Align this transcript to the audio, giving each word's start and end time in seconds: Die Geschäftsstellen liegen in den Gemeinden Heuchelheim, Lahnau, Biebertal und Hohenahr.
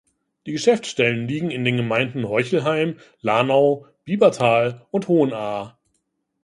Die 0.47 0.51
Geschäftsstellen 0.53 1.27
liegen 1.27 1.51
in 1.51 1.63
den 1.63 1.77
Gemeinden 1.77 2.27
Heuchelheim, 2.27 2.97
Lahnau, 3.21 3.85
Biebertal 4.03 4.83
und 4.89 5.07
Hohenahr. 5.07 5.77